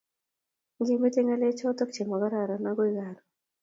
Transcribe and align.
Ngemete 0.79 1.19
ngalechoto 1.23 1.83
chemagororon 1.93 2.63
agoi 2.69 2.91
karoon 2.97 3.19